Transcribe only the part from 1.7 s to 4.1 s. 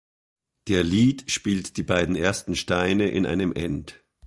die beiden ersten Steine in einem End.